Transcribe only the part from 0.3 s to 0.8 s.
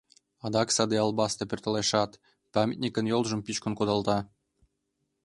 Адак